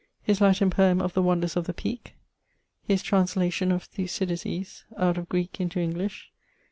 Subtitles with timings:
[0.23, 2.15] _His Latine poem of the wonders of the Peake.
[2.87, 6.31] His translation of Thucidides out of Greek into English.